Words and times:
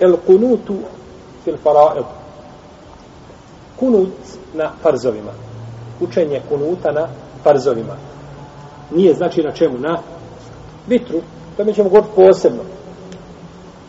El 0.00 0.16
kunutu 0.26 0.74
fil 1.44 1.56
faraid. 1.56 2.04
Kunut 3.76 4.12
na 4.54 4.72
farzovima. 4.82 5.32
Učenje 6.00 6.42
kunuta 6.48 6.92
na 6.92 7.08
farzovima. 7.42 7.96
Nije 8.90 9.14
znači 9.14 9.42
na 9.42 9.52
čemu? 9.52 9.78
Na 9.78 9.98
vitru. 10.86 11.20
To 11.56 11.64
mi 11.64 11.74
ćemo 11.74 11.88
govoriti 11.88 12.14
posebno. 12.16 12.62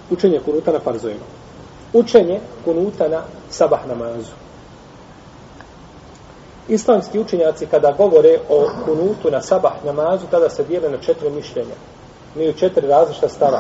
Učenje 0.09 0.39
kunuta 0.39 0.71
na 0.71 0.79
farzovima. 0.79 1.25
Učenje 1.93 2.39
kunuta 2.65 3.07
na 3.07 3.21
sabah 3.49 3.87
namazu. 3.87 4.31
Islamski 6.67 7.19
učenjaci 7.19 7.65
kada 7.65 7.91
govore 7.91 8.39
o 8.49 8.69
kunutu 8.85 9.31
na 9.31 9.41
sabah 9.41 9.73
namazu, 9.85 10.25
tada 10.31 10.49
se 10.49 10.63
dijele 10.63 10.89
na 10.89 10.97
četiri 10.97 11.29
mišljenja. 11.29 11.75
Mi 12.35 12.49
u 12.49 12.53
četiri 12.53 12.87
različita 12.87 13.29
stava. 13.29 13.59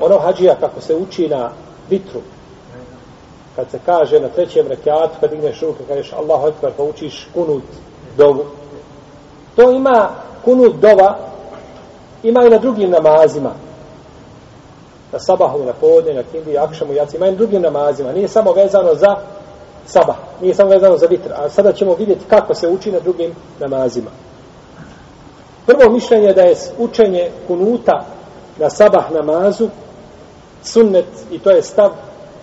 Ono 0.00 0.18
hađija 0.18 0.54
kako 0.60 0.80
se 0.80 0.94
uči 0.94 1.28
na 1.28 1.50
vitru, 1.90 2.20
kad 3.56 3.70
se 3.70 3.78
kaže 3.86 4.20
na 4.20 4.28
trećem 4.28 4.66
rekiatu, 4.66 5.14
kad 5.20 5.30
digneš 5.30 5.60
ruke, 5.60 5.84
kažeš 5.88 6.12
Allahu 6.12 6.48
Ekber, 6.48 6.72
pa 6.76 6.82
učiš 6.82 7.28
kunut 7.34 7.62
dovu. 8.16 8.44
To 9.56 9.70
ima 9.70 10.08
kunut 10.44 10.74
dova, 10.76 11.18
ima 12.22 12.44
i 12.46 12.50
na 12.50 12.58
drugim 12.58 12.90
namazima. 12.90 13.50
Na 15.12 15.18
sabahu, 15.18 15.64
na 15.64 15.72
podne, 15.72 16.14
na 16.14 16.22
kindi, 16.22 16.58
akšamu, 16.58 16.92
jaci, 16.92 17.16
ima 17.16 17.26
i 17.26 17.30
na 17.30 17.36
drugim 17.36 17.62
namazima. 17.62 18.12
Nije 18.12 18.28
samo 18.28 18.52
vezano 18.52 18.94
za 18.94 19.16
sabah, 19.86 20.16
nije 20.40 20.54
samo 20.54 20.70
vezano 20.70 20.96
za 20.96 21.06
vitr. 21.06 21.32
A 21.32 21.48
sada 21.48 21.72
ćemo 21.72 21.94
vidjeti 21.94 22.24
kako 22.28 22.54
se 22.54 22.68
uči 22.68 22.92
na 22.92 23.00
drugim 23.00 23.34
namazima. 23.60 24.10
Prvo 25.66 25.92
mišljenje 25.92 26.26
je 26.26 26.34
da 26.34 26.42
je 26.42 26.56
učenje 26.78 27.30
kunuta 27.46 28.04
na 28.58 28.70
sabah 28.70 29.10
namazu 29.12 29.68
sunnet 30.64 31.06
i 31.30 31.38
to 31.38 31.50
je 31.50 31.62
stav 31.62 31.90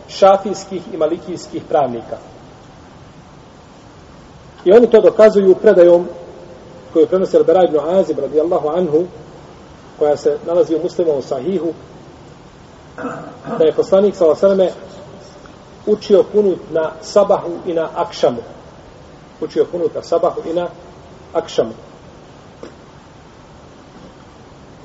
šafijskih 0.10 0.82
i 0.94 0.98
malikijskih 0.98 1.64
pravnika. 1.70 2.18
I 4.66 4.72
oni 4.74 4.90
to 4.90 5.02
dokazuju 5.02 5.56
predajom 5.56 6.08
koju 6.94 7.08
prenosi 7.08 7.38
Al-Bara 7.38 7.64
ibn 7.66 7.80
Azib 7.80 8.20
radijallahu 8.20 8.68
anhu 8.68 9.06
koja 10.00 10.18
se 10.18 10.38
nalazi 10.48 10.76
u 10.76 10.84
muslimovom 10.84 11.22
sahihu 11.22 11.74
da 13.58 13.66
je 13.66 13.74
poslanik 13.74 14.16
sa 14.16 14.26
učio 15.86 16.24
kunut 16.24 16.60
na 16.72 16.92
sabahu 17.02 17.52
i 17.66 17.74
na 17.74 17.90
akšamu. 17.96 18.42
Učio 19.42 19.66
kunut 19.72 19.96
na 19.96 20.04
sabahu 20.04 20.42
i 20.50 20.54
na 20.54 20.68
akšamu. 21.34 21.74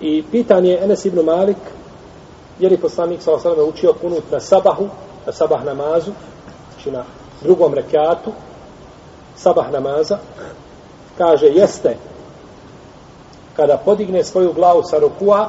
I 0.00 0.24
pitanje 0.30 0.78
Enes 0.82 1.04
ibn 1.04 1.24
Malik 1.24 1.56
je 2.60 2.78
poslanik 2.78 3.22
sa 3.22 3.30
učio 3.68 3.92
kunut 3.92 4.24
na 4.30 4.40
sabahu 4.40 4.88
na 5.26 5.32
sabah 5.32 5.64
namazu, 5.64 6.12
znači 6.74 6.90
na 6.90 7.04
drugom 7.42 7.74
rekiatu, 7.74 8.32
sabah 9.36 9.72
namaza, 9.72 10.18
kaže, 11.18 11.46
jeste, 11.46 11.96
kada 13.56 13.76
podigne 13.76 14.24
svoju 14.24 14.52
glavu 14.52 14.82
sa 14.82 14.98
rukua, 14.98 15.48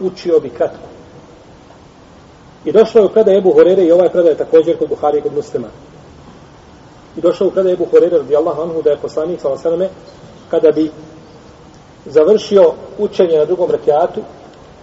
učio 0.00 0.40
bi 0.40 0.50
kratko. 0.50 0.88
I 2.64 2.72
došlo 2.72 3.00
je 3.00 3.06
u 3.06 3.10
predaj 3.10 3.38
Ebu 3.38 3.52
Horere 3.52 3.84
i 3.84 3.92
ovaj 3.92 4.08
predaj 4.08 4.32
je 4.32 4.38
također 4.38 4.78
kod 4.78 4.88
Buhari 4.88 5.18
i 5.18 5.22
kod 5.22 5.34
muslima. 5.34 5.68
I 7.16 7.20
došlo 7.20 7.46
je 7.46 7.48
u 7.48 7.52
predaj 7.52 7.72
Ebu 7.72 7.86
Horere 7.90 8.18
radi 8.18 8.36
Allah 8.36 8.58
anhu 8.58 8.82
da 8.82 8.90
je 8.90 8.96
poslanik 8.96 9.40
sa 9.40 9.48
osaname 9.48 9.88
kada 10.50 10.72
bi 10.72 10.90
završio 12.06 12.72
učenje 12.98 13.38
na 13.38 13.44
drugom 13.44 13.70
rekiatu, 13.70 14.20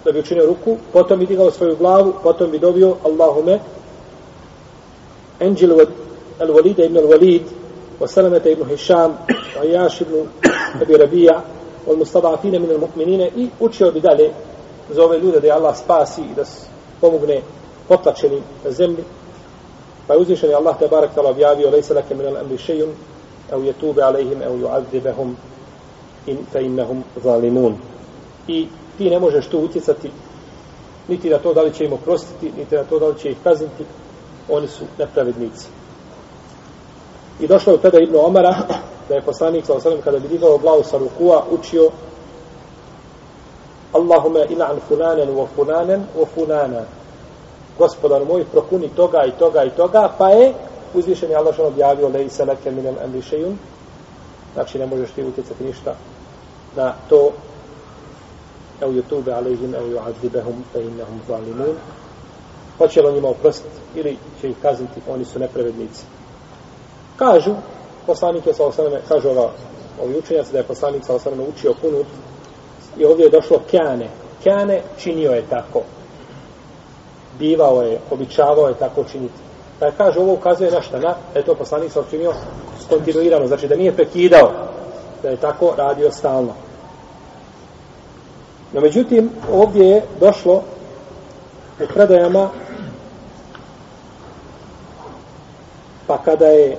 da 0.05 0.13
bi 0.13 0.19
učinio 0.19 0.47
ruku, 0.47 0.77
potom 0.93 1.19
bi 1.19 1.27
digao 1.27 1.51
svoju 1.51 1.77
glavu, 1.77 2.13
potom 2.23 2.51
bi 2.51 2.59
dobio 2.59 2.97
Allahume 3.05 3.59
أنجل 5.43 5.87
الوليد 6.41 6.81
ابن 6.81 6.97
الوليد 6.97 7.43
وسلمة 8.01 8.43
ابن 8.47 8.73
هشام 8.73 9.17
وعياش 9.57 10.03
ابن 10.03 10.27
أبي 10.81 10.95
ربيع 10.97 11.41
والمستضعفين 11.87 12.63
من 12.63 12.71
المؤمنين 12.71 13.21
i 13.37 13.49
učio 13.61 13.93
bi 13.93 14.01
dalje 14.01 14.31
za 14.91 15.05
ove 15.05 15.19
ljude 15.19 15.41
da 15.41 15.47
je 15.47 15.53
Allah 15.53 15.77
spasi 15.77 16.21
i 16.21 16.35
da 16.37 16.43
pomogne 17.01 17.43
potlačeni 17.89 18.43
na 18.65 18.71
zemlji 18.71 19.05
pa 20.07 20.15
je 20.15 20.21
uzvišen 20.21 20.55
Allah 20.55 20.79
te 20.79 20.89
barak 20.89 21.15
tala 21.15 21.31
objavio 21.31 21.71
lejse 21.71 21.95
lake 21.95 22.15
min 22.15 22.27
al-amri 22.27 22.59
šejun 22.59 22.89
au 23.53 23.63
jetube 23.63 24.03
alejhim 24.03 24.43
au 24.43 24.59
juadzibehum 24.59 25.37
in 26.27 26.39
fa 26.53 26.61
innahum 26.61 27.03
zalimun 27.25 27.77
i 28.49 28.69
ti 29.02 29.10
ne 29.10 29.20
možeš 29.20 29.48
tu 29.48 29.60
utjecati 29.60 30.12
niti 31.08 31.30
na 31.30 31.38
to 31.38 31.54
da 31.54 31.62
li 31.62 31.74
će 31.74 31.86
im 31.86 31.94
oprostiti 31.94 32.52
niti 32.58 32.76
na 32.76 32.84
to 32.84 33.00
da 33.00 33.08
li 33.08 33.20
će 33.20 33.30
ih 33.30 33.38
kazniti 33.44 33.86
oni 34.50 34.68
su 34.68 34.84
nepravednici. 35.00 35.68
I 37.40 37.48
došlo 37.48 37.74
je 37.74 37.82
tada 37.82 37.98
Ibnu 38.00 38.20
Omara, 38.26 38.56
da 39.10 39.16
je 39.16 39.22
poslanik 39.22 39.66
sa 39.66 39.74
osanem, 39.74 40.02
kada 40.02 40.20
bi 40.20 40.28
digao 40.28 40.58
glavu 40.58 40.84
sa 40.84 40.98
rukua, 40.98 41.44
učio 41.52 41.90
Allahume 43.94 44.46
ila'an 44.50 44.80
funanen 44.88 45.30
wa 45.30 45.48
funanen 45.56 46.04
wa 46.20 46.26
funana 46.36 46.82
Gospodar 47.78 48.26
moj, 48.26 48.46
prokuni 48.52 48.90
toga 48.90 49.26
i 49.28 49.32
toga 49.32 49.64
i 49.64 49.70
toga, 49.70 50.12
pa 50.18 50.30
je 50.30 50.54
uzvišen 50.94 51.30
je 51.30 51.36
Allah 51.36 51.54
što 51.54 51.68
objavio 51.68 52.08
lej 52.08 52.30
se 52.30 52.46
leke 52.46 52.72
minem 52.72 52.96
amrišejun. 53.06 53.58
Znači, 54.54 54.80
ne 54.80 54.86
možeš 54.86 55.12
ti 55.12 55.24
utjecati 55.24 55.64
ništa 55.64 55.96
na 56.76 56.94
to 57.10 57.32
evo 58.82 58.92
YouTube 58.92 59.32
alejhim 59.34 59.76
evo 59.76 59.88
yu'adzibahum 59.88 60.56
fe 60.74 60.82
innahum 60.82 61.20
zalimun 61.28 61.76
hoće 62.82 63.02
li 63.02 63.14
njima 63.14 63.30
oprostiti 63.30 63.76
ili 63.96 64.18
će 64.42 64.50
ih 64.50 64.56
kazniti, 64.62 65.02
oni 65.10 65.26
su 65.26 65.40
nepravednici. 65.40 66.04
Kažu, 67.16 67.52
poslanik 68.06 68.48
je 68.48 68.54
sa 68.54 68.66
osaname, 68.66 69.02
kažu 69.08 69.30
ova, 69.30 69.52
ovi 70.04 70.18
učenjaci 70.18 70.52
da 70.52 70.58
je 70.58 70.64
poslanik 70.64 71.06
sa 71.06 71.16
osaname 71.16 71.44
učio 71.44 71.74
kunut 71.82 72.08
i 72.98 73.06
ovdje 73.06 73.24
je 73.24 73.30
došlo 73.30 73.60
kjane. 73.70 74.10
Kjane 74.44 74.82
činio 74.98 75.32
je 75.32 75.44
tako. 75.50 75.82
Bivao 77.40 77.82
je, 77.82 78.00
običavao 78.12 78.68
je 78.68 78.74
tako 78.74 79.04
činiti. 79.04 79.40
Pa 79.80 79.86
je 79.86 79.94
kaže, 79.98 80.20
ovo 80.20 80.34
ukazuje 80.34 80.72
na 80.72 80.82
šta? 80.82 81.00
Na, 81.00 81.16
da 81.34 81.40
je 81.40 81.46
to 81.46 81.56
poslanik 81.56 81.92
sa 81.92 82.02
učinio 82.02 82.34
kontinuirano, 82.90 83.48
znači 83.48 83.68
da 83.68 83.76
nije 83.76 83.96
prekidao, 83.96 84.52
da 85.24 85.30
je 85.30 85.38
tako 85.38 85.74
radio 85.78 86.12
stalno. 86.12 86.54
No, 88.74 88.82
međutim, 88.82 89.30
ovdje 89.52 89.88
je 89.88 90.02
došlo 90.20 90.64
u 91.80 91.94
predajama 91.94 92.50
Pa 96.12 96.18
kada 96.18 96.46
je 96.46 96.78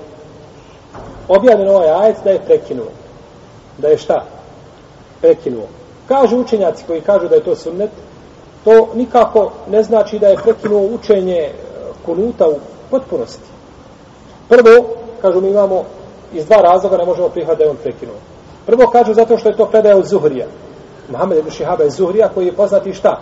objavljen 1.27 1.69
ovaj 1.69 1.89
ajet 1.89 2.17
da 2.23 2.29
je 2.29 2.41
prekinuo. 2.45 2.87
Da 3.77 3.87
je 3.87 3.97
šta? 3.97 4.25
Prekinuo. 5.21 5.65
Kažu 6.07 6.37
učenjaci 6.37 6.83
koji 6.87 7.01
kažu 7.01 7.27
da 7.27 7.35
je 7.35 7.43
to 7.43 7.55
sunnet, 7.55 7.89
to 8.63 8.89
nikako 8.95 9.51
ne 9.69 9.83
znači 9.83 10.19
da 10.19 10.27
je 10.27 10.37
prekinuo 10.43 10.81
učenje 10.81 11.39
e, 11.39 11.51
kunuta 12.05 12.47
u 12.47 12.59
potpunosti. 12.91 13.49
Prvo, 14.49 14.85
kažu 15.21 15.41
mi 15.41 15.49
imamo 15.49 15.83
iz 16.33 16.45
dva 16.45 16.57
razloga 16.57 16.97
ne 16.97 17.05
možemo 17.05 17.29
prihvatiti 17.29 17.57
da 17.57 17.63
je 17.63 17.69
on 17.69 17.77
prekinuo. 17.83 18.15
Prvo 18.65 18.87
kažu 18.87 19.13
zato 19.13 19.37
što 19.37 19.49
je 19.49 19.57
to 19.57 19.65
predaja 19.65 19.97
od 19.97 20.05
Zuhrija. 20.05 20.45
Mohamed 21.09 21.37
ibn 21.37 21.49
Šihaba 21.49 21.83
iz 21.83 21.93
Zuhrija 21.93 22.29
koji 22.33 22.45
je 22.45 22.55
poznati 22.55 22.93
šta? 22.93 23.21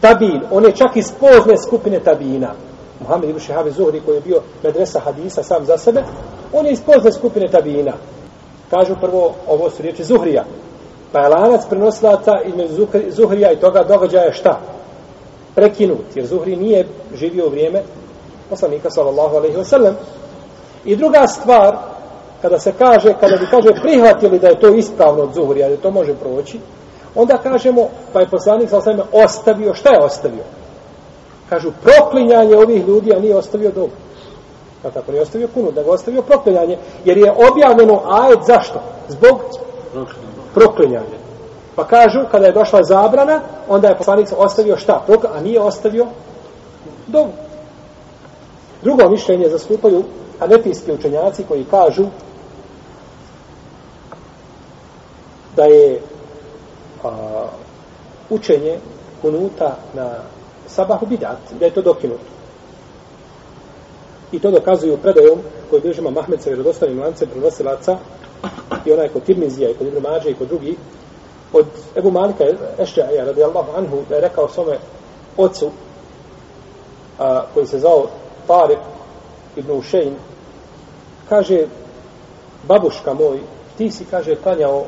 Tabin. 0.00 0.42
On 0.50 0.64
je 0.64 0.76
čak 0.76 0.96
iz 0.96 1.12
pozne 1.20 1.56
skupine 1.56 2.00
Tabina. 2.00 2.54
Muhammed 3.00 3.30
ibn 3.30 3.40
Šehabi 3.40 3.70
Zuhri 3.70 4.00
koji 4.00 4.16
je 4.16 4.20
bio 4.20 4.40
medresa 4.62 5.00
hadisa 5.00 5.42
sam 5.42 5.64
za 5.64 5.78
sebe, 5.78 6.02
on 6.52 6.66
je 6.66 6.72
iz 6.72 6.80
pozne 6.80 7.12
skupine 7.12 7.48
tabina. 7.48 7.92
Kažu 8.70 8.94
prvo, 9.00 9.34
ovo 9.48 9.70
su 9.70 9.82
riječi 9.82 10.04
Zuhrija. 10.04 10.44
Pa 11.12 11.20
je 11.20 11.28
lanac 11.28 11.66
prenosilaca 11.68 12.32
između 12.44 12.86
Zuhrija 13.08 13.52
i 13.52 13.60
toga 13.60 13.82
događaja 13.82 14.32
šta? 14.32 14.60
Prekinut, 15.54 16.04
jer 16.14 16.26
Zuhri 16.26 16.56
nije 16.56 16.86
živio 17.14 17.46
u 17.46 17.50
vrijeme 17.50 17.82
poslanika 18.50 18.90
sallallahu 18.90 19.36
alaihi 19.36 19.56
wa 19.56 19.64
sallam. 19.64 19.94
I 20.84 20.96
druga 20.96 21.26
stvar, 21.26 21.76
kada 22.42 22.58
se 22.58 22.72
kaže, 22.72 23.14
kada 23.20 23.36
bi 23.36 23.46
kaže 23.50 23.68
prihvatili 23.82 24.38
da 24.38 24.48
je 24.48 24.60
to 24.60 24.68
ispravno 24.68 25.22
od 25.22 25.34
Zuhrija, 25.34 25.68
da 25.68 25.76
to 25.76 25.90
može 25.90 26.14
proći, 26.14 26.60
onda 27.14 27.38
kažemo, 27.38 27.88
pa 28.12 28.20
je 28.20 28.28
poslanik 28.28 28.70
sa 28.70 28.80
sveme 28.80 29.02
ostavio, 29.12 29.74
šta 29.74 29.90
je 29.90 30.04
ostavio? 30.04 30.44
kažu 31.48 31.70
proklinjanje 31.82 32.56
ovih 32.56 32.88
ljudi, 32.88 33.14
a 33.14 33.18
nije 33.18 33.36
ostavio 33.36 33.70
dobu. 33.70 33.92
Pa 34.82 34.90
tako 34.90 35.12
nije 35.12 35.22
ostavio 35.22 35.48
kunu, 35.54 35.70
da 35.70 35.82
ga 35.82 35.90
ostavio 35.90 36.22
proklinjanje, 36.22 36.78
jer 37.04 37.18
je 37.18 37.34
objavljeno 37.50 38.02
ajet 38.04 38.38
zašto? 38.46 38.80
Zbog 39.08 39.40
proklinjanja. 40.54 41.18
Pa 41.76 41.84
kažu, 41.84 42.20
kada 42.30 42.46
je 42.46 42.52
došla 42.52 42.82
zabrana, 42.82 43.40
onda 43.68 43.88
je 43.88 43.98
poslanik 43.98 44.28
ostavio 44.36 44.76
šta? 44.76 45.04
A 45.34 45.40
nije 45.40 45.60
ostavio 45.60 46.06
dobu. 47.06 47.30
Drugo 48.82 49.08
mišljenje 49.08 49.48
zastupaju 49.48 50.04
hanefijski 50.38 50.92
učenjaci 50.92 51.44
koji 51.48 51.64
kažu 51.64 52.04
da 55.56 55.64
je 55.64 56.00
a, 57.04 57.46
učenje 58.30 58.78
kunuta 59.22 59.76
na 59.94 60.10
sabahu 60.66 61.06
bidat, 61.06 61.38
da 61.58 61.64
je 61.64 61.70
to 61.70 61.82
dokinuto. 61.82 62.24
I 64.32 64.38
to 64.40 64.50
dokazuju 64.50 64.96
predajom 64.96 65.38
koji 65.70 65.82
držima 65.82 66.10
Mahmed 66.10 66.42
sa 66.42 66.50
vjerodostanim 66.50 67.00
lancem 67.00 67.28
prenosilaca 67.28 67.98
i 68.84 68.92
onaj 68.92 69.08
kod 69.08 69.22
Tirmizija 69.22 69.70
i 69.70 69.74
kod 69.74 69.86
Ibn 69.86 70.02
Mađe 70.02 70.30
i 70.30 70.34
kod 70.34 70.48
drugi 70.48 70.76
od 71.52 71.66
Ebu 71.96 72.10
Malika 72.10 72.44
Ešćaja 72.78 73.24
radijallahu 73.24 73.72
anhu 73.76 73.96
da 74.08 74.14
je 74.14 74.20
rekao 74.20 74.48
svome 74.48 74.78
ocu 75.36 75.70
a, 77.18 77.42
koji 77.54 77.66
se 77.66 77.78
zvao 77.78 78.06
Tarek 78.46 78.78
ibn 79.58 79.72
Ušejn 79.72 80.14
kaže 81.28 81.66
babuška 82.68 83.14
moj 83.14 83.38
ti 83.78 83.90
si 83.90 84.04
kaže 84.04 84.36
klanjao 84.36 84.84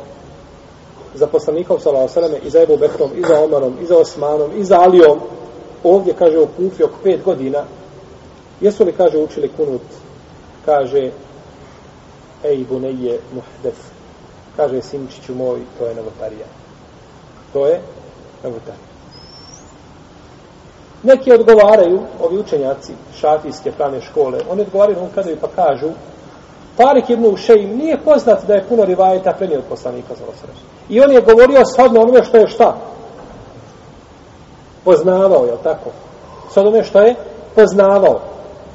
za 1.15 1.27
poslanikom 1.27 1.81
sallallahu 1.81 2.19
alejhi 2.19 2.47
i 2.47 2.51
za 2.51 2.63
Ebu 2.63 2.77
Bekrom 2.77 3.11
i 3.17 3.23
za 3.29 3.41
Omarom 3.41 3.75
i 3.83 3.87
za 3.87 3.97
Osmanom 3.97 4.51
i 4.57 4.65
za 4.65 4.81
Alijom. 4.81 5.21
Ovdje 5.85 6.15
kaže 6.19 6.39
u 6.39 6.47
Kufi 6.47 6.85
oko 6.85 6.99
pet 7.03 7.23
godina. 7.25 7.65
Jesu 8.61 8.85
li 8.85 8.93
kaže 8.93 9.19
učili 9.19 9.51
kunut? 9.57 9.83
Kaže 10.65 11.11
ej 12.45 12.65
buneje 12.69 13.21
muhdef 13.35 13.91
kaže 14.57 14.83
sinčiću 14.83 15.35
moj 15.35 15.61
to 15.79 15.87
je 15.87 15.95
novotarija. 15.95 16.47
To 17.53 17.67
je 17.67 17.81
novotarija 18.43 18.90
neki 21.03 21.33
odgovaraju 21.33 22.01
ovi 22.23 22.39
učenjaci 22.39 22.93
šafijske 23.21 23.73
pravne 23.73 24.01
škole 24.01 24.39
oni 24.51 24.63
odgovaraju 24.63 24.99
na 24.99 25.07
ukazaju 25.07 25.37
pa 25.41 25.49
kažu 25.49 25.89
Tarik 26.77 27.11
ibn 27.11 27.27
Ušejim 27.27 27.77
nije 27.77 27.99
poznat 28.05 28.47
da 28.47 28.55
je 28.55 28.65
puno 28.69 28.85
rivajeta 28.85 29.33
prenio 29.33 29.59
od 29.59 29.65
poslanika 29.69 30.15
za 30.15 30.25
osreš. 30.25 30.57
I 30.89 31.01
on 31.01 31.13
je 31.13 31.21
govorio 31.21 31.63
shodno 31.65 32.01
onome 32.01 32.25
što 32.25 32.37
je 32.37 32.47
šta? 32.47 32.77
Poznavao, 34.85 35.45
je 35.45 35.57
tako? 35.63 35.91
Sad 36.51 36.67
onome 36.67 36.85
što 36.85 37.01
je 37.01 37.15
poznavao. 37.55 38.21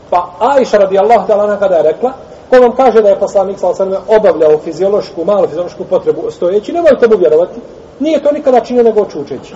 Pa 0.10 0.32
Aisha 0.40 0.78
radijallahu 0.78 1.28
ta'ala 1.28 1.60
kada 1.60 1.76
je 1.76 1.84
rekla, 1.84 2.14
ko 2.50 2.60
vam 2.60 2.76
kaže 2.76 3.02
da 3.02 3.10
je 3.10 3.20
poslanik 3.20 3.60
sa 3.60 3.68
osreme 3.68 3.98
obavljao 4.08 4.58
fiziološku, 4.58 5.26
malu 5.26 5.48
fiziološku 5.48 5.84
potrebu 5.84 6.32
stojeći, 6.32 6.74
nemojte 6.74 7.08
mu 7.08 7.18
vjerovati. 7.18 7.60
Nije 8.00 8.24
to 8.24 8.32
nikada 8.32 8.60
činio 8.60 8.84
nego 8.84 9.06
čučeći. 9.06 9.56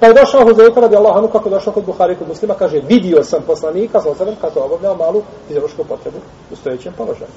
Pa 0.00 0.06
je 0.06 0.14
došao 0.14 0.44
Huzeyfa 0.44 0.80
radi 0.80 0.96
Allah, 0.96 1.16
anu 1.16 1.28
kako 1.28 1.48
je 1.48 1.54
došao 1.54 1.72
kod 1.72 1.84
Buhari 1.84 2.16
kod 2.16 2.28
muslima, 2.28 2.54
kaže, 2.54 2.80
vidio 2.88 3.24
sam 3.24 3.42
poslanika 3.46 4.00
sa 4.00 4.10
osrem 4.10 4.36
kako 4.40 4.58
je 4.58 4.64
obavljao 4.64 4.94
malu 4.94 5.22
fiziološku 5.48 5.84
potrebu 5.84 6.18
u 6.52 6.56
stojećem 6.56 6.92
položaju 6.96 7.30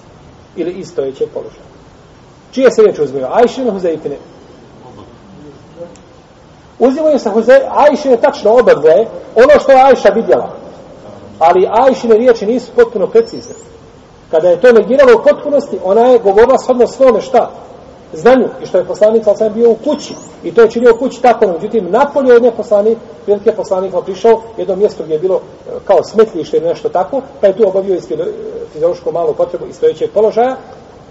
ili 0.55 0.71
iz 0.71 0.87
stojećeg 0.89 1.29
položaja. 1.33 1.67
Čije 2.51 2.71
se 2.71 2.81
riječ 2.81 2.99
uzmeju? 2.99 3.27
Ajšine, 3.31 3.71
Huzeyfine? 3.71 4.15
Uzimaju 6.79 7.19
se 7.19 7.29
Ajše 7.69 8.09
je 8.09 8.21
tačno 8.21 8.51
oba 8.51 8.73
dvoje, 8.73 9.07
ono 9.35 9.59
što 9.59 9.71
je 9.71 9.81
Ajša 9.81 10.09
vidjela. 10.09 10.49
Ali 11.39 11.69
Ajšine 11.71 12.15
riječi 12.15 12.45
nisu 12.45 12.71
potpuno 12.75 13.07
precizne. 13.07 13.55
Kada 14.31 14.49
je 14.49 14.61
to 14.61 14.71
negiralo 14.71 15.11
u 15.19 15.23
potpunosti, 15.23 15.79
ona 15.83 16.01
je 16.01 16.19
govorila 16.19 16.57
shodno 16.57 16.87
svome 16.87 17.21
šta? 17.21 17.51
Znanju. 18.13 18.47
I 18.63 18.65
što 18.65 18.77
je 18.77 18.85
poslanik, 18.85 19.23
sa 19.23 19.35
sam 19.35 19.53
bio 19.53 19.69
u 19.69 19.75
kući. 19.75 20.13
I 20.43 20.53
to 20.53 20.61
je 20.61 20.71
činio 20.71 20.95
u 20.95 20.97
kući 20.97 21.21
tako. 21.21 21.47
Međutim, 21.47 21.91
napolje 21.91 22.33
jedne 22.33 22.51
poslanik, 22.51 22.97
velike 23.27 23.51
poslanik 23.51 23.93
prišao 24.05 24.41
jedno 24.57 24.75
mjesto 24.75 25.03
gdje 25.03 25.13
je 25.13 25.19
bilo 25.19 25.35
e, 25.35 25.71
kao 25.85 26.03
smetlište 26.03 26.57
ili 26.57 26.67
nešto 26.67 26.89
tako, 26.89 27.21
pa 27.41 27.47
je 27.47 27.57
tu 27.57 27.67
obavio 27.67 27.95
iz 27.95 28.11
e, 28.11 28.15
fiziološko 28.73 29.11
malu 29.11 29.33
potrebu 29.33 29.65
iz 29.69 29.75
stojećeg 29.75 30.11
položaja, 30.11 30.55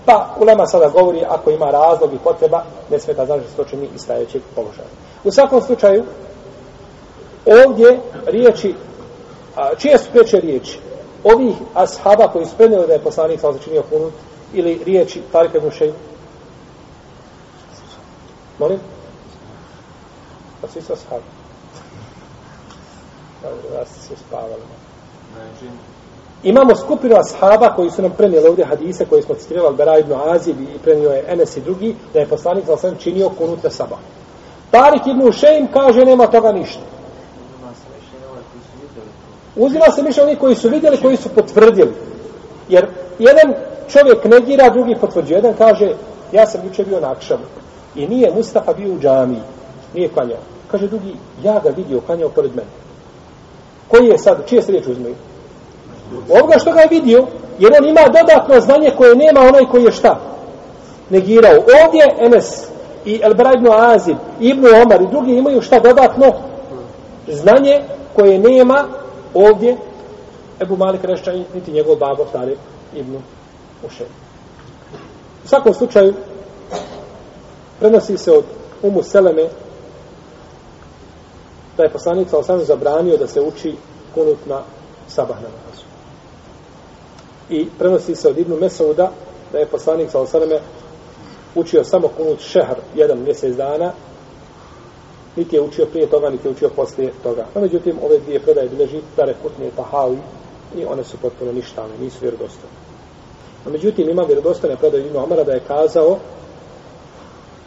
pa 0.06 0.36
ulema 0.40 0.66
sada 0.66 0.88
govori 0.88 1.24
ako 1.28 1.50
ima 1.50 1.70
razlog 1.70 2.14
i 2.14 2.18
potreba, 2.24 2.64
ne 2.90 2.98
smeta 2.98 3.26
znači 3.26 3.44
što 3.54 3.64
čini 3.64 3.88
iz 3.94 4.00
stojećeg 4.00 4.42
položaja. 4.54 4.88
U 5.24 5.30
svakom 5.30 5.62
slučaju, 5.62 6.04
ovdje 7.46 8.00
riječi, 8.26 8.74
a, 9.56 9.74
čije 9.74 9.98
su 9.98 10.04
preče 10.12 10.40
riječi? 10.40 10.78
Ovih 11.24 11.54
ashaba 11.74 12.28
koji 12.28 12.46
su 12.46 12.56
prenijeli 12.56 12.86
da 12.86 12.92
je 12.92 12.98
poslanik 12.98 13.40
sa 13.40 13.52
činio 13.64 13.82
kunut, 13.90 14.12
ili 14.54 14.80
riječi 14.84 15.22
Tarika 15.32 15.58
ibn 15.58 15.70
Molim? 18.58 18.78
Pa 20.60 20.68
svi 20.68 20.82
su 20.82 20.92
ashabi. 20.92 21.24
Da 23.72 23.84
ste 23.86 24.00
se 24.00 24.14
spavali. 24.16 24.62
Znači, 25.34 25.72
Imamo 26.42 26.76
skupinu 26.76 27.16
ashaba 27.16 27.74
koji 27.76 27.90
su 27.90 28.02
nam 28.02 28.10
prenijeli 28.10 28.48
ovdje 28.48 28.64
hadise 28.64 29.04
koje 29.04 29.22
smo 29.22 29.34
citirali 29.34 29.66
Albera 29.66 29.98
ibn 29.98 30.12
Azib 30.12 30.60
i 30.60 30.78
prenio 30.84 31.10
je 31.10 31.24
Enes 31.28 31.56
i 31.56 31.60
drugi 31.60 31.96
da 32.12 32.20
je 32.20 32.26
poslanik 32.26 32.66
za 32.66 32.72
osam 32.72 32.96
činio 32.98 33.28
kunut 33.28 33.62
na 33.62 33.70
sabah. 33.70 33.98
Tarik 34.70 35.06
ibn 35.06 35.28
Ušeim 35.28 35.68
kaže 35.72 36.04
nema 36.04 36.26
toga 36.26 36.52
ništa. 36.52 36.80
Uzima 39.56 39.84
se 39.90 40.02
mišljenje 40.02 40.28
onih 40.28 40.38
koji 40.38 40.54
su 40.54 40.68
vidjeli, 40.68 41.00
koji 41.02 41.16
su 41.16 41.28
potvrdili. 41.28 41.92
Jer 42.68 42.88
jedan 43.18 43.54
čovjek 43.88 44.24
negira, 44.24 44.70
drugi 44.70 44.96
potvrđuje. 45.00 45.36
Jedan 45.36 45.54
kaže, 45.54 45.94
ja 46.32 46.46
sam 46.46 46.60
juče 46.64 46.84
bio 46.84 47.00
na 47.00 47.14
i 47.96 48.06
nije 48.06 48.34
Mustafa 48.34 48.72
bio 48.72 48.94
u 48.94 48.98
džamiji, 48.98 49.40
nije 49.94 50.08
klanjao. 50.08 50.38
Kaže 50.70 50.88
drugi, 50.88 51.14
ja 51.42 51.60
ga 51.64 51.70
vidio, 51.70 52.00
klanjao 52.00 52.28
pored 52.28 52.50
mene. 52.50 52.68
Koji 53.88 54.06
je 54.06 54.18
sad, 54.18 54.48
čije 54.48 54.62
se 54.62 54.72
riječ 54.72 54.86
uzmeju? 54.86 55.14
Ovoga 56.30 56.58
što 56.58 56.72
ga 56.72 56.80
je 56.80 56.88
vidio, 56.90 57.26
jer 57.58 57.72
on 57.80 57.88
ima 57.88 58.00
dodatno 58.06 58.60
znanje 58.60 58.90
koje 58.96 59.16
nema 59.16 59.40
onaj 59.40 59.64
koji 59.70 59.84
je 59.84 59.92
šta? 59.92 60.20
Negirao. 61.10 61.54
Ovdje 61.84 62.04
Enes 62.18 62.66
i 63.04 63.20
Elbra 63.22 63.52
ibn 63.54 63.68
Azib, 63.72 64.16
Ibn 64.40 64.66
Omar 64.66 65.02
i 65.02 65.10
drugi 65.10 65.32
imaju 65.32 65.62
šta 65.62 65.80
dodatno? 65.80 66.32
Znanje 67.28 67.82
koje 68.14 68.38
nema 68.38 68.84
ovdje 69.34 69.76
Ebu 70.60 70.76
Malik 70.76 71.04
Rešćan, 71.04 71.44
niti 71.54 71.72
njegov 71.72 71.96
babo 71.96 72.24
Tarek 72.32 72.58
ibn 72.94 73.16
Ušen. 73.86 74.06
U 75.44 75.48
svakom 75.48 75.74
slučaju 75.74 76.14
prenosi 77.86 78.16
se 78.18 78.32
od 78.32 78.44
Umu 78.82 79.02
Seleme 79.02 79.48
da 81.76 81.82
je 81.82 81.90
poslanik 81.90 82.30
sa 82.30 82.38
osam 82.38 82.64
zabranio 82.64 83.16
da 83.16 83.26
se 83.26 83.40
uči 83.40 83.74
kunut 84.14 84.38
na 84.46 84.62
sabah 85.08 85.36
namazu. 85.36 85.84
I 87.50 87.68
prenosi 87.78 88.14
se 88.14 88.28
od 88.28 88.38
Ibnu 88.38 88.56
Mesauda 88.56 89.10
da 89.52 89.58
je 89.58 89.66
poslanik 89.66 90.10
sa 90.10 90.20
osaname 90.20 90.58
učio 91.54 91.84
samo 91.84 92.08
kunut 92.08 92.40
šehr 92.40 92.76
jedan 92.94 93.18
mjesec 93.18 93.56
dana 93.56 93.92
niti 95.36 95.56
je 95.56 95.62
učio 95.62 95.86
prije 95.86 96.06
toga, 96.06 96.30
niti 96.30 96.48
je 96.48 96.52
učio 96.52 96.70
poslije 96.76 97.12
toga. 97.22 97.46
No, 97.54 97.60
međutim, 97.60 97.98
ove 98.02 98.18
dvije 98.18 98.40
predaje 98.40 98.68
bileži 98.68 99.00
Dare 99.16 99.34
Kutne 99.42 99.70
Tahavi 99.76 100.18
i 100.76 100.84
one 100.84 101.04
su 101.04 101.16
potpuno 101.22 101.52
ništane, 101.52 101.98
nisu 102.00 102.18
vjerodostane. 102.20 102.72
No, 103.64 103.70
međutim, 103.70 104.10
ima 104.10 104.22
vjerodostane 104.22 104.76
predaje 104.76 105.06
Ibnu 105.06 105.18
Amara 105.18 105.44
da 105.44 105.52
je 105.52 105.66
kazao 105.68 106.18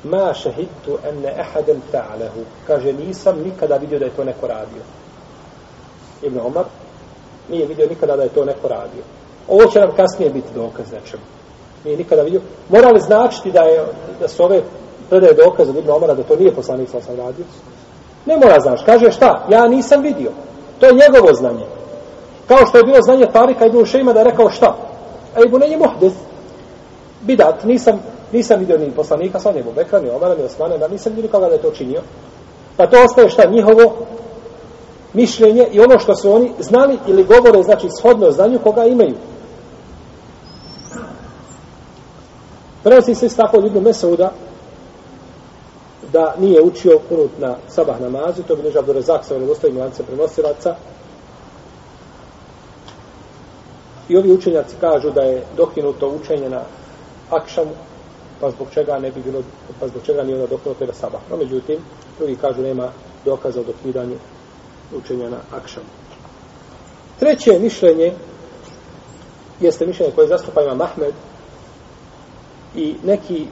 ma 0.03 0.33
šehidtu 0.33 0.97
enne 1.09 1.33
ehaden 1.37 1.81
fa'alehu. 1.91 2.43
Kaže, 2.67 2.93
nisam 2.93 3.39
nikada 3.45 3.77
vidio 3.77 3.99
da 3.99 4.05
je 4.05 4.11
to 4.11 4.23
neko 4.23 4.47
radio. 4.47 4.81
Ibn 6.21 6.39
Omar 6.39 6.65
nije 7.49 7.65
vidio 7.65 7.87
nikada 7.87 8.15
da 8.15 8.23
je 8.23 8.29
to 8.29 8.45
neko 8.45 8.67
radio. 8.67 9.03
Ovo 9.47 9.65
će 9.65 9.79
nam 9.79 9.91
kasnije 9.95 10.31
biti 10.31 10.47
dokaz 10.55 10.91
nečemu. 10.91 11.23
Nije 11.85 11.97
nikada 11.97 12.21
vidio. 12.21 12.41
Mora 12.69 12.89
li 12.89 12.99
značiti 12.99 13.51
da, 13.51 13.61
je, 13.61 13.85
da 14.19 14.27
su 14.27 14.43
ove 14.43 14.61
predaje 15.09 15.33
dokaz 15.33 15.69
od 15.69 15.75
Ibn 15.75 15.89
Omara 15.89 16.13
da 16.13 16.23
to 16.23 16.35
nije 16.35 16.55
poslanik 16.55 16.89
sam 16.89 17.15
radio? 17.17 17.45
Ne 18.25 18.37
mora 18.37 18.59
znaš. 18.59 18.81
Kaže 18.85 19.11
šta? 19.11 19.45
Ja 19.49 19.67
nisam 19.67 20.01
vidio. 20.01 20.31
To 20.79 20.85
je 20.85 20.93
njegovo 20.93 21.33
znanje. 21.33 21.65
Kao 22.47 22.65
što 22.65 22.77
je 22.77 22.83
bilo 22.83 23.01
znanje 23.01 23.25
Tarika 23.33 23.65
Ibn 23.65 23.85
Šeima 23.85 24.13
da 24.13 24.19
je 24.19 24.25
rekao 24.25 24.49
šta? 24.49 24.75
A 25.35 25.39
Ibn 25.45 25.63
je 25.63 25.77
muhdith. 25.77 26.15
Bidat. 27.21 27.63
Nisam, 27.63 27.99
nisam 28.31 28.59
vidio 28.59 28.77
ni 28.77 28.91
poslanika 28.91 29.39
sa 29.39 29.51
njegov 29.51 29.73
Bekra, 29.73 29.99
ni 29.99 30.09
Omara, 30.09 30.35
ni 30.35 30.43
Osmana, 30.43 30.77
da 30.77 30.87
nisam 30.87 31.13
vidio 31.13 31.31
kada 31.31 31.47
da 31.47 31.53
je 31.53 31.61
to 31.61 31.71
činio. 31.71 32.01
Pa 32.77 32.87
to 32.87 33.03
ostaje 33.03 33.29
šta? 33.29 33.49
Njihovo 33.49 33.95
mišljenje 35.13 35.67
i 35.71 35.79
ono 35.79 35.99
što 35.99 36.15
su 36.15 36.31
oni 36.31 36.51
znali 36.59 36.97
ili 37.07 37.23
govore, 37.23 37.63
znači 37.63 37.87
shodno 37.99 38.31
znanju 38.31 38.59
koga 38.63 38.85
imaju. 38.85 39.15
Prenosi 42.83 43.15
se 43.15 43.35
tako 43.35 43.57
od 43.57 43.65
Ibnu 43.65 43.81
Mesauda 43.81 44.31
da 46.13 46.35
nije 46.39 46.61
učio 46.61 46.99
kunut 47.09 47.31
na 47.39 47.55
sabah 47.67 48.01
namazu, 48.01 48.43
to 48.43 48.55
bi 48.55 48.63
nežav 48.63 48.85
do 48.85 48.93
rezak 48.93 49.25
sa 49.25 49.33
vjerovostavim 49.33 49.77
lance 49.77 50.03
prenosilaca. 50.03 50.75
I 54.09 54.17
ovi 54.17 54.31
učenjaci 54.31 54.75
kažu 54.81 55.11
da 55.11 55.21
je 55.21 55.43
dokinuto 55.57 56.09
učenje 56.09 56.49
na 56.49 56.61
akšamu, 57.29 57.71
pa 58.41 58.51
zbog 58.51 58.67
čega 58.73 58.99
ne 58.99 59.11
bi 59.11 59.21
bilo, 59.21 59.43
pa 59.79 59.87
zbog 59.87 60.01
čega 60.05 60.23
nije 60.23 60.35
onda 60.35 60.47
dokinuto 60.47 60.85
na 60.85 60.93
sabah. 60.93 61.21
No, 61.29 61.37
međutim, 61.37 61.77
drugi 62.17 62.35
kažu 62.35 62.61
nema 62.61 62.91
dokaza 63.25 63.59
o 63.59 63.63
dokidanju 63.63 64.15
učenja 64.95 65.29
na 65.29 65.37
akšamu. 65.51 65.87
Treće 67.19 67.59
mišljenje 67.59 68.13
jeste 69.59 69.85
mišljenje 69.85 70.11
koje 70.15 70.27
zastupa 70.27 70.61
ima 70.61 70.75
Mahmed, 70.75 71.13
i 72.75 72.95
neki 73.03 73.47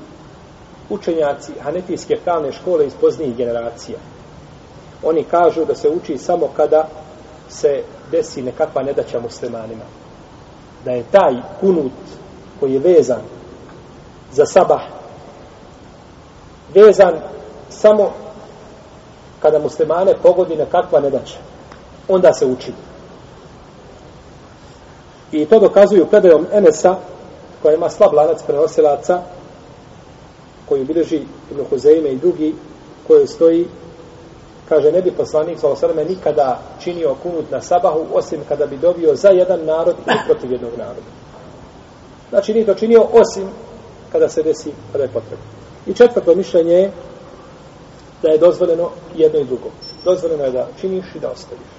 učenjaci 0.89 1.51
hanefijske 1.61 2.15
pravne 2.23 2.51
škole 2.51 2.87
iz 2.87 2.93
poznijih 3.01 3.35
generacija. 3.35 3.97
Oni 5.03 5.23
kažu 5.23 5.65
da 5.65 5.75
se 5.75 5.89
uči 5.89 6.17
samo 6.17 6.49
kada 6.55 6.87
se 7.49 7.83
desi 8.11 8.41
nekakva 8.41 8.83
nedaća 8.83 9.19
muslimanima. 9.19 9.83
Da 10.85 10.91
je 10.91 11.03
taj 11.11 11.33
kunut 11.59 11.91
koji 12.59 12.73
je 12.73 12.79
vezan 12.79 13.21
za 14.31 14.45
sabah 14.45 14.81
vezan 16.73 17.13
samo 17.69 18.11
kada 19.41 19.59
muslimane 19.59 20.13
pogodi 20.23 20.55
nekakva 20.55 20.99
nedaća. 20.99 21.37
Onda 22.07 22.33
se 22.33 22.45
uči. 22.45 22.71
I 25.31 25.45
to 25.45 25.59
dokazuju 25.59 26.05
predajom 26.05 26.45
Enesa, 26.51 26.95
koja 27.61 27.75
ima 27.75 27.89
slab 27.89 28.13
lanac 28.13 28.43
prenosilaca, 28.43 29.21
koji 30.69 30.83
bileži 30.83 31.21
Ibn 31.51 31.63
Huzeime 31.69 32.09
i 32.09 32.17
drugi, 32.17 32.55
koji 33.07 33.27
stoji, 33.27 33.67
kaže, 34.69 34.91
ne 34.91 35.01
bi 35.01 35.11
poslanik 35.11 35.59
sa 35.59 35.67
osrme 35.67 36.05
nikada 36.05 36.59
činio 36.83 37.15
kunut 37.23 37.51
na 37.51 37.61
sabahu, 37.61 38.05
osim 38.13 38.39
kada 38.49 38.65
bi 38.65 38.77
dobio 38.77 39.15
za 39.15 39.29
jedan 39.29 39.65
narod 39.65 39.95
i 40.05 40.27
protiv 40.27 40.51
jednog 40.51 40.71
naroda. 40.77 41.11
Znači, 42.29 42.53
nije 42.53 42.65
to 42.65 42.73
činio 42.73 43.07
osim 43.13 43.49
kada 44.11 44.29
se 44.29 44.43
desi, 44.43 44.71
kada 44.91 45.03
je 45.03 45.09
potrebno. 45.09 45.45
I 45.87 45.93
četvrto 45.93 46.35
mišljenje 46.35 46.73
je 46.73 46.91
da 48.21 48.29
je 48.31 48.37
dozvoljeno 48.37 48.89
jedno 49.15 49.39
i 49.39 49.45
drugo. 49.45 49.69
Dozvoljeno 50.05 50.43
je 50.43 50.51
da 50.51 50.67
činiš 50.81 51.05
i 51.15 51.19
da 51.19 51.31
ostaviš. 51.31 51.77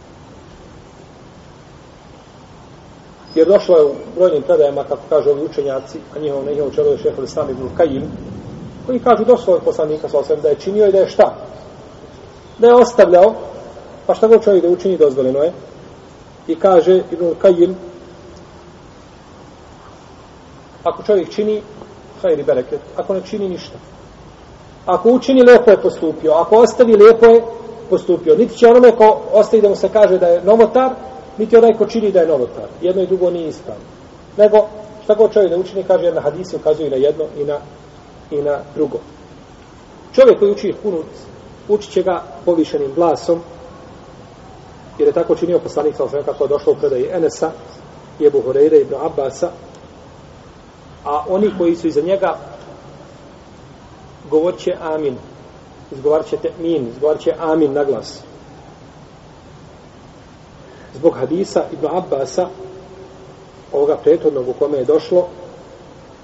Jer 3.35 3.49
došlo 3.49 3.77
je 3.77 3.85
u 3.85 3.95
brojnim 4.17 4.43
predajama, 4.43 4.85
kako 4.85 5.03
kažu 5.09 5.31
ovi 5.31 5.45
učenjaci, 5.45 5.99
a 6.17 6.19
njihov, 6.19 6.45
na 6.45 6.51
njihovom 6.51 6.75
čelu 6.75 6.91
je 6.91 6.99
šehr 6.99 7.25
Islam 7.25 7.51
ibn 7.51 7.69
Kajim, 7.77 8.03
koji 8.87 9.01
kažu 9.01 9.25
došlo 9.25 9.55
je 9.55 9.61
poslanika 9.61 10.09
sa 10.09 10.19
osvijem 10.19 10.43
da 10.43 10.49
je 10.49 10.55
činio 10.55 10.87
i 10.87 10.93
da 10.93 10.99
je 10.99 11.09
šta? 11.09 11.35
Da 12.59 12.67
je 12.67 12.75
ostavljao, 12.75 13.35
pa 14.07 14.15
šta 14.15 14.27
god 14.27 14.45
čovjek 14.45 14.63
da 14.63 14.71
učini 14.71 14.97
dozvoljeno 14.97 15.43
je. 15.43 15.53
I 16.47 16.55
kaže 16.55 17.03
Ibn 17.13 17.35
Kajim, 17.39 17.77
ako 20.85 21.03
čovjek 21.03 21.31
čini, 21.31 21.63
hajri 22.23 22.43
bereket, 22.43 22.81
ako 22.97 23.15
ne 23.15 23.21
čini 23.25 23.49
ništa. 23.49 23.79
Ako 24.87 25.11
učini, 25.11 25.43
lepo 25.43 25.71
je 25.71 25.83
postupio. 25.83 26.33
Ako 26.33 26.57
ostavi, 26.57 26.97
lepo 26.97 27.27
je 27.27 27.43
postupio. 27.91 28.37
Niti 28.37 28.57
će 28.57 28.67
onome 28.67 28.97
ko 28.97 29.21
ostavi 29.33 29.63
da 29.63 29.69
mu 29.69 29.77
se 29.77 29.89
kaže 29.93 30.19
da 30.19 30.27
je 30.27 30.43
novotar, 30.45 30.91
niti 31.39 31.57
onaj 31.57 31.73
ko 31.73 31.87
čini 31.87 32.13
da 32.13 32.21
je 32.21 32.27
novotar. 32.27 32.69
Jedno 32.83 33.03
i 33.03 33.07
drugo 33.07 33.31
nije 33.31 33.49
ispravno. 33.49 33.85
Nego, 34.37 34.67
šta 35.05 35.15
god 35.15 35.33
čovjek 35.33 35.51
da 35.51 35.59
učini, 35.59 35.85
kaže 35.85 36.05
jedna 36.05 36.21
hadisa, 36.21 36.57
ukazuje 36.57 36.91
na 36.91 36.97
jedno 36.97 37.25
i 37.37 37.45
na, 37.45 37.59
i 38.31 38.43
na 38.43 38.59
drugo. 38.75 38.99
Čovjek 40.15 40.39
koji 40.39 40.53
uči 40.53 40.75
kunut, 40.83 41.07
učit 41.69 41.93
će 41.93 42.03
ga 42.03 42.23
povišenim 42.45 42.95
glasom, 42.95 43.41
jer 44.99 45.09
je 45.09 45.15
tako 45.15 45.35
činio 45.35 45.59
poslanik 45.59 45.97
sa 45.97 46.05
osvijem 46.05 46.25
kako 46.25 46.45
je 46.45 46.49
došlo 46.49 46.73
u 46.73 46.77
predaji 46.77 47.09
Enesa, 47.13 47.51
Jebu 48.19 48.41
Horeire, 48.41 48.79
Ibn 48.79 48.95
Abbasa, 48.95 49.51
a 51.05 51.25
oni 51.29 51.51
koji 51.59 51.77
su 51.77 51.87
iza 51.87 52.01
njega 52.01 52.39
govorit 54.31 54.61
će 54.61 54.77
amin. 54.81 55.17
Izgovarit 55.93 56.27
će 56.27 56.37
min, 56.61 56.89
izgovarit 56.89 57.23
će 57.23 57.35
amin 57.39 57.73
na 57.73 57.85
glas. 57.85 58.21
Zbog 60.95 61.15
hadisa 61.15 61.65
Ibn 61.73 61.87
Abbasa, 61.87 62.49
ovoga 63.73 63.97
prethodnog 63.97 64.49
u 64.49 64.53
kome 64.53 64.79
je 64.79 64.85
došlo, 64.85 65.29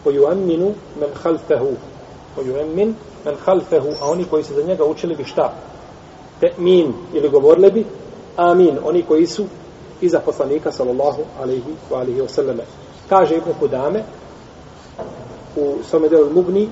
o 0.05 0.11
juamminu 0.11 0.75
men 1.01 1.11
halfehu. 1.23 1.73
O 2.39 2.43
juammin 2.43 2.95
men 3.25 3.35
halfehu, 3.45 3.89
a 4.01 4.11
oni 4.11 4.25
koji 4.25 4.45
se 4.45 4.55
za 4.55 4.63
njega 4.63 4.85
učili 4.85 5.17
bi 5.17 5.25
šta? 5.25 5.53
Te 6.41 6.53
min, 6.59 6.93
ili 7.13 7.29
govorili 7.29 7.71
bi 7.71 7.87
amin, 8.37 8.79
oni 8.85 9.03
koji 9.03 9.27
su 9.27 9.45
iza 10.01 10.21
poslanika, 10.21 10.73
sallallahu 10.73 11.23
alaihi 11.43 11.75
wa 11.91 11.99
alihi 11.99 12.21
wa 12.21 12.29
sallame. 12.29 12.63
Kaže 13.09 13.37
Ibn 13.37 13.53
Kudame, 13.61 14.05
u 15.57 15.77
svome 15.91 16.09
delu 16.09 16.31
Mugni, 16.31 16.69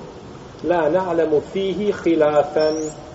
la 0.64 0.90
na'lamu 0.90 1.40
fihi 1.52 1.92
hilafan, 2.04 2.74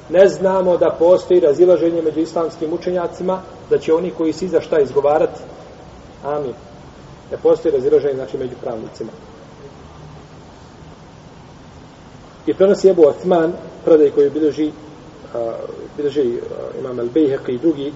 ne 0.10 0.28
znamo 0.28 0.78
da 0.78 0.96
postoji 1.00 1.40
razilaženje 1.40 2.02
među 2.02 2.20
islamskim 2.20 2.74
učenjacima 2.74 3.42
da 3.70 3.78
će 3.78 3.94
oni 3.94 4.12
koji 4.12 4.34
si 4.34 4.48
za 4.48 4.62
šta 4.62 4.80
izgovarati. 4.80 5.40
Amin. 6.24 6.54
Ne 7.32 7.38
postoji 7.44 7.76
razilaženje 7.76 8.16
znači 8.16 8.38
među 8.38 8.56
pravnicima. 8.62 9.12
I 12.46 12.54
prenosi 12.54 12.90
Ebu 12.90 13.08
Atman 13.08 13.54
predaj 13.86 14.10
koji 14.10 14.30
bilježi 14.30 14.68
uh, 14.68 15.42
bilježi 15.98 16.22
uh, 16.22 16.80
imam 16.80 16.98
Al-Bejheq 16.98 17.50
i 17.50 17.58
drugi 17.58 17.94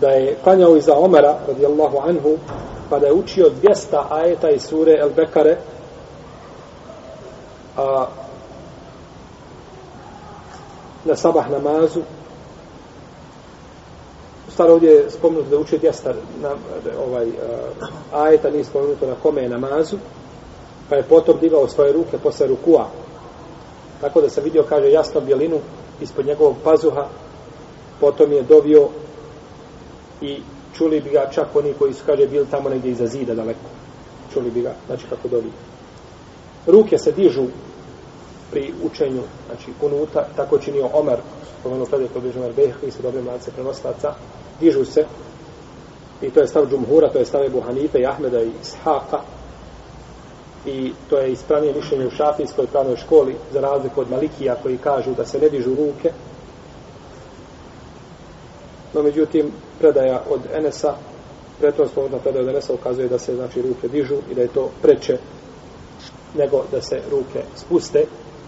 da 0.00 0.08
je 0.08 0.36
klanjao 0.44 0.76
iza 0.76 0.96
Omara 0.96 1.38
radijallahu 1.48 1.98
anhu 1.98 2.38
pa 2.90 2.98
da 2.98 3.06
je 3.06 3.12
učio 3.12 3.50
200 3.62 4.02
ajeta 4.10 4.50
iz 4.50 4.62
sure 4.62 4.92
El-Bekare 4.92 5.56
a, 7.76 8.06
na 11.04 11.16
sabah 11.16 11.50
namazu. 11.50 12.00
Stvar 14.48 14.70
ovdje 14.70 14.90
je 14.90 15.10
spomenuto 15.10 15.50
da 15.50 15.58
uči 15.58 15.78
djestar 15.78 16.14
na, 16.42 16.50
ovaj, 17.06 17.26
a, 18.12 18.22
ajeta 18.22 18.50
nije 18.50 18.64
spomenuto 18.64 19.06
na 19.06 19.14
kome 19.22 19.42
je 19.42 19.48
namazu 19.48 19.96
pa 20.88 20.96
je 20.96 21.02
potom 21.02 21.38
digao 21.40 21.68
svoje 21.68 21.92
ruke 21.92 22.18
posle 22.18 22.46
rukua. 22.46 22.86
Tako 24.00 24.20
da 24.20 24.30
se 24.30 24.40
vidio 24.40 24.64
kaže 24.68 24.90
jasno 24.90 25.20
bjelinu 25.20 25.58
ispod 26.00 26.26
njegovog 26.26 26.56
pazuha 26.64 27.06
potom 28.00 28.32
je 28.32 28.42
dovio 28.42 28.88
i 30.20 30.42
čuli 30.80 31.00
bi 31.00 31.10
ga 31.10 31.30
čak 31.30 31.56
oni 31.56 31.74
koji 31.78 31.92
su 31.92 32.02
kaže 32.06 32.26
bili 32.26 32.46
tamo 32.50 32.68
negdje 32.68 32.90
iza 32.90 33.06
zida 33.06 33.34
daleko. 33.34 33.68
Čuli 34.32 34.50
bi 34.50 34.62
ga 34.62 34.72
znači 34.86 35.04
kako 35.10 35.28
dobi. 35.28 35.50
ruke 36.66 36.98
se 36.98 37.12
dižu 37.12 37.44
pri 38.50 38.72
učenju, 38.82 39.22
znači 39.46 39.72
kunuta, 39.80 40.24
tako 40.36 40.58
činio 40.58 40.88
Omer, 40.92 41.18
spomenuo 41.60 41.86
predaj 41.86 42.08
kod 42.08 42.24
Omer 42.24 42.50
Erbeh, 42.50 42.74
koji 42.80 42.92
su 42.92 43.02
dobri 43.02 43.22
mladice 43.22 43.50
prenoslaca, 43.50 44.14
dižu 44.60 44.84
se, 44.84 45.04
i 46.22 46.30
to 46.30 46.40
je 46.40 46.46
stav 46.46 46.66
Džumhura, 46.70 47.12
to 47.12 47.18
je 47.18 47.24
stav 47.24 47.44
Ebu 47.44 47.60
Hanife 47.60 47.98
i 47.98 48.06
Ahmeda 48.06 48.42
i 48.42 48.50
Ishaqa, 48.62 49.20
i 50.66 50.92
to 51.10 51.18
je 51.18 51.32
ispravnije 51.32 51.74
mišljenje 51.74 52.06
u 52.06 52.10
šafijskoj 52.10 52.66
pravnoj 52.66 52.96
školi, 52.96 53.36
za 53.52 53.60
razliku 53.60 54.00
od 54.00 54.10
Malikija 54.10 54.56
koji 54.62 54.78
kažu 54.78 55.14
da 55.16 55.24
se 55.24 55.38
ne 55.38 55.48
dižu 55.48 55.74
ruke, 55.74 56.12
no 58.94 59.02
međutim, 59.02 59.52
predaja 59.78 60.24
od 60.28 60.40
Enesa, 60.54 60.94
pretom 61.58 61.88
spomenuta 61.88 62.22
predaja 62.22 62.42
od 62.42 62.48
Enesa 62.48 62.74
ukazuje 62.74 63.08
da 63.08 63.18
se 63.18 63.34
znači 63.34 63.62
ruke 63.62 63.88
dižu 63.88 64.16
i 64.30 64.34
da 64.34 64.42
je 64.42 64.48
to 64.48 64.70
preče 64.82 65.18
nego 66.34 66.64
da 66.70 66.80
se 66.80 67.00
ruke 67.10 67.42
spuste. 67.54 68.06